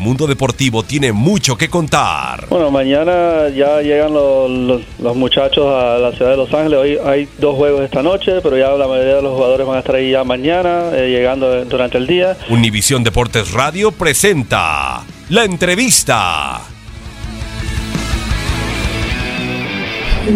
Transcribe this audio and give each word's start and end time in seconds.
Mundo 0.00 0.26
deportivo 0.26 0.82
tiene 0.82 1.12
mucho 1.12 1.56
que 1.56 1.68
contar. 1.68 2.46
Bueno, 2.48 2.70
mañana 2.70 3.48
ya 3.54 3.80
llegan 3.82 4.12
los, 4.12 4.50
los- 4.50 4.82
los 4.98 5.16
muchachos 5.16 5.66
a 5.66 5.98
la 5.98 6.12
ciudad 6.12 6.32
de 6.32 6.36
Los 6.36 6.52
Ángeles. 6.52 6.78
Hoy 6.78 6.98
hay 7.04 7.28
dos 7.38 7.54
juegos 7.56 7.82
esta 7.82 8.02
noche, 8.02 8.40
pero 8.42 8.56
ya 8.58 8.70
la 8.70 8.86
mayoría 8.88 9.16
de 9.16 9.22
los 9.22 9.34
jugadores 9.34 9.66
van 9.66 9.76
a 9.76 9.80
estar 9.80 9.94
ahí 9.94 10.10
ya 10.10 10.24
mañana, 10.24 10.90
eh, 10.94 11.08
llegando 11.10 11.64
durante 11.66 11.98
el 11.98 12.06
día. 12.06 12.36
Univisión 12.48 13.04
Deportes 13.04 13.52
Radio 13.52 13.92
presenta 13.92 15.02
la 15.28 15.44
entrevista. 15.44 16.60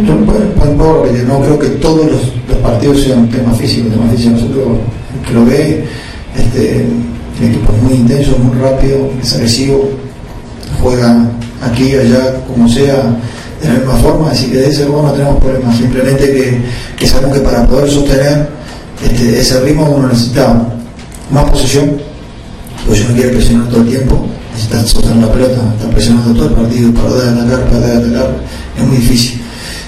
No 0.04 1.40
creo 1.40 1.58
que 1.58 1.68
todos 1.80 2.06
los, 2.10 2.20
los 2.48 2.58
partidos 2.58 3.02
sean 3.02 3.28
temas 3.28 3.58
físicos, 3.58 3.92
temas 3.92 4.10
físicos. 4.10 4.40
Nosotros, 4.42 4.78
el 5.14 5.26
que 5.26 5.32
lo 5.34 5.44
ve, 5.44 5.84
este, 6.36 6.86
el 7.41 7.49
equipo 7.49 7.72
muy 7.83 7.95
intenso, 7.95 8.39
muy 8.39 8.56
rápido, 8.59 9.11
es 9.21 9.34
agresivo, 9.34 9.91
juega 10.83 11.31
aquí, 11.62 11.95
allá, 11.95 12.45
como 12.47 12.69
sea, 12.69 13.17
de 13.61 13.69
la 13.69 13.75
misma 13.75 13.97
forma, 13.97 14.31
así 14.31 14.47
que 14.47 14.59
de 14.59 14.69
ese 14.69 14.87
modo 14.87 15.05
no 15.05 15.12
tenemos 15.12 15.39
problemas. 15.39 15.77
Simplemente 15.77 16.62
que, 16.97 17.06
sabemos 17.06 17.39
que 17.39 17.45
para 17.45 17.67
poder 17.67 17.91
sostener 17.91 18.49
este, 19.03 19.41
ese 19.41 19.61
ritmo 19.61 19.91
uno 19.91 20.09
necesita 20.09 20.69
más 21.31 21.50
posesión, 21.50 21.99
pues 22.87 23.00
uno 23.05 23.15
quiere 23.15 23.31
presionar 23.31 23.69
todo 23.69 23.81
el 23.81 23.89
tiempo, 23.89 24.27
necesita 24.53 24.84
sostener 24.84 25.16
la 25.16 25.33
pelota, 25.33 25.75
está 25.77 25.91
presionando 25.91 26.34
todo 26.34 26.49
el 26.49 26.55
partido, 26.55 26.93
para 26.93 27.15
de 27.15 27.41
atacar, 27.41 27.71
para 27.71 27.87
de 27.87 27.93
atacar, 27.97 28.37
es 28.78 28.87
muy 28.87 28.97
difícil. 28.97 29.41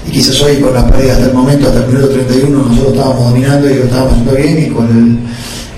Y 0.09 0.13
quizás 0.13 0.41
hoy 0.43 0.57
con 0.57 0.73
las 0.73 0.85
paredes 0.85 1.13
hasta 1.13 1.27
el 1.27 1.35
momento, 1.35 1.67
hasta 1.67 1.81
el 1.81 1.87
minuto 1.89 2.09
31, 2.09 2.59
nosotros 2.59 2.93
estábamos 2.95 3.25
dominando 3.31 3.71
y 3.71 3.75
lo 3.75 3.85
estábamos 3.85 4.13
haciendo 4.13 4.35
bien 4.35 4.63
y 4.63 4.75
con 4.75 4.87
el, 4.87 5.19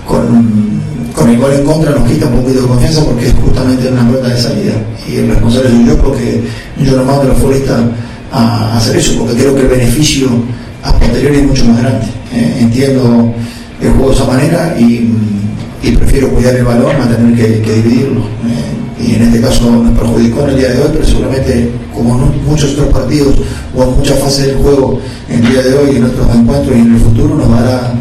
con, 0.06 0.87
con 1.18 1.28
el 1.30 1.38
gol 1.38 1.52
en 1.52 1.64
contra 1.64 1.90
nos 1.90 2.08
quita 2.08 2.26
un 2.26 2.42
poquito 2.42 2.62
de 2.62 2.68
confianza 2.68 3.04
porque 3.04 3.26
es 3.26 3.34
justamente 3.34 3.88
una 3.88 4.06
pelota 4.06 4.28
de 4.28 4.40
salida. 4.40 4.72
Y 5.08 5.16
el 5.16 5.28
responsable 5.28 5.70
soy 5.70 5.86
yo 5.86 5.98
porque 5.98 6.44
yo 6.80 6.96
no 6.96 7.04
mando 7.04 7.22
a 7.22 7.24
los 7.26 7.38
futbolistas 7.38 7.80
a 8.30 8.76
hacer 8.76 8.96
eso, 8.96 9.18
porque 9.18 9.34
creo 9.34 9.54
que 9.54 9.62
el 9.62 9.68
beneficio 9.68 10.28
a 10.82 10.92
posteriori 10.92 11.38
es 11.38 11.46
mucho 11.46 11.64
más 11.66 11.82
grande. 11.82 12.06
Eh, 12.32 12.58
entiendo 12.60 13.34
el 13.80 13.90
juego 13.90 14.10
de 14.10 14.14
esa 14.14 14.24
manera 14.24 14.76
y, 14.78 15.12
y 15.82 15.92
prefiero 15.92 16.28
cuidar 16.30 16.54
el 16.54 16.64
balón 16.64 16.96
a 17.00 17.08
tener 17.08 17.34
que, 17.34 17.62
que 17.62 17.74
dividirlo. 17.74 18.20
Eh, 18.20 19.04
y 19.04 19.14
en 19.14 19.22
este 19.22 19.40
caso 19.40 19.70
nos 19.70 19.98
perjudicó 19.98 20.42
en 20.42 20.50
el 20.50 20.58
día 20.58 20.68
de 20.70 20.82
hoy, 20.82 20.88
pero 20.92 21.04
seguramente 21.04 21.70
como 21.94 22.14
en 22.14 22.44
muchos 22.44 22.72
otros 22.72 22.88
partidos 22.88 23.34
o 23.74 23.82
en 23.82 23.96
muchas 23.96 24.18
fases 24.18 24.46
del 24.46 24.56
juego 24.56 25.00
en 25.28 25.44
el 25.44 25.52
día 25.52 25.62
de 25.62 25.74
hoy, 25.74 25.96
en 25.96 26.04
otros 26.04 26.26
encuentros 26.34 26.76
y 26.76 26.80
en 26.80 26.94
el 26.94 27.00
futuro 27.00 27.34
nos 27.34 27.50
dará 27.50 27.92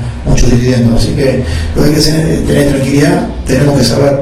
Así 0.95 1.11
que 1.11 1.43
lo 1.75 1.83
que 1.83 1.89
hay 1.89 1.95
que 1.95 2.01
tener 2.01 2.69
tranquilidad, 2.69 3.27
tenemos 3.45 3.77
que 3.77 3.83
saber 3.83 4.21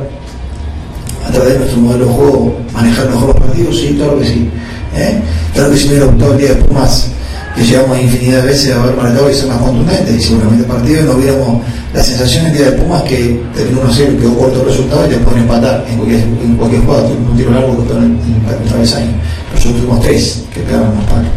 a 1.25 1.31
través 1.31 1.53
de 1.53 1.59
nuestro 1.59 1.81
modelo 1.81 2.05
de 2.05 2.11
juego 2.11 2.57
manejar 2.73 3.09
mejor 3.09 3.27
los 3.29 3.37
partidos, 3.37 3.77
sí, 3.77 3.95
claro 3.97 4.19
que 4.19 4.25
sí. 4.25 4.49
¿eh? 4.95 5.21
Claro 5.53 5.71
que 5.71 5.77
si 5.77 5.87
hubiera 5.87 6.05
gustado 6.05 6.33
el 6.33 6.37
día 6.37 6.49
de 6.49 6.55
Pumas, 6.55 7.11
que 7.55 7.63
llegamos 7.63 7.99
infinidad 7.99 8.41
de 8.41 8.47
veces 8.47 8.73
a 8.73 8.83
haber 8.83 8.95
marcado 8.97 9.31
y 9.31 9.33
ser 9.33 9.47
más 9.47 9.57
contundentes, 9.57 10.15
y 10.15 10.21
seguramente 10.21 10.63
el 10.63 10.69
partido 10.69 11.03
no 11.03 11.13
hubiéramos 11.13 11.61
la 11.93 12.03
sensación 12.03 12.45
el 12.47 12.53
día 12.53 12.71
de 12.71 12.71
Pumas 12.73 13.03
que 13.03 13.41
terminó 13.55 13.81
1 13.81 13.91
0 13.93 14.11
quedó 14.19 14.37
corto 14.37 14.61
el 14.61 14.67
resultado 14.67 15.05
y 15.05 15.09
te 15.09 15.17
pueden 15.17 15.43
empatar 15.43 15.85
en 15.89 15.97
cualquier, 15.97 16.21
en 16.21 16.55
cualquier 16.57 16.81
jugada, 16.81 17.07
un 17.07 17.37
tiro 17.37 17.51
largo 17.51 17.87
que 17.87 17.93
en 17.93 18.19
el 18.63 18.69
travesaño. 18.69 19.11
Nosotros 19.53 19.81
tuvimos 19.81 20.01
tres 20.01 20.43
que 20.53 20.59
pegaron 20.61 20.95
los 20.95 21.05
palos. 21.05 21.34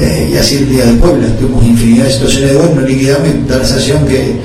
Eh, 0.00 0.30
y 0.32 0.36
así 0.36 0.56
el 0.56 0.70
día 0.70 0.86
de 0.86 0.94
Puebla, 0.94 1.26
tuvimos 1.38 1.62
infinidad 1.64 2.04
de 2.06 2.12
situaciones 2.12 2.50
de 2.52 2.56
gol, 2.56 2.70
no 2.74 2.80
liquidamos 2.82 3.28
y 3.28 3.48
da 3.48 3.58
la 3.58 3.64
sensación 3.66 4.06
que, 4.06 4.40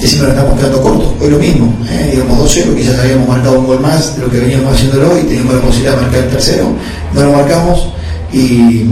siempre 0.00 0.28
nos 0.28 0.36
estamos 0.36 0.58
quedando 0.58 0.82
cortos. 0.82 1.12
Hoy 1.20 1.30
lo 1.30 1.38
mismo, 1.38 1.74
eh, 1.90 2.12
íbamos 2.16 2.38
2-0, 2.38 2.74
quizás 2.74 2.98
habíamos 3.00 3.28
marcado 3.28 3.58
un 3.60 3.66
gol 3.66 3.80
más 3.80 4.16
de 4.16 4.22
lo 4.22 4.30
que 4.30 4.38
veníamos 4.38 4.74
haciéndolo 4.74 5.12
hoy, 5.12 5.22
teníamos 5.22 5.54
la 5.54 5.60
posibilidad 5.60 5.96
de 5.96 6.02
marcar 6.02 6.24
el 6.24 6.30
tercero, 6.30 6.68
no 7.14 7.22
lo 7.22 7.32
marcamos 7.32 7.88
y, 8.32 8.84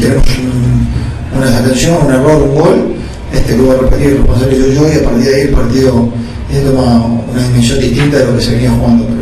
tenemos 0.00 0.24
un- 0.38 1.38
una 1.38 1.46
desatención, 1.46 1.96
un 2.06 2.12
error, 2.12 2.42
un 2.42 2.54
gol, 2.54 2.94
este, 3.32 3.54
que 3.56 3.60
voy 3.60 3.76
a 3.76 3.80
repetir 3.80 4.06
el 4.08 4.16
responsable 4.18 4.56
soy 4.60 4.74
yo 4.74 4.92
y 4.92 4.96
a 4.98 5.04
partir 5.04 5.24
de 5.24 5.34
ahí 5.34 5.40
el 5.42 5.48
partido 5.50 6.08
eh, 6.52 6.62
toma 6.66 7.06
una 7.32 7.42
dimensión 7.48 7.80
distinta 7.80 8.18
de 8.18 8.26
lo 8.26 8.36
que 8.36 8.42
se 8.42 8.50
venía 8.52 8.70
jugando. 8.72 9.21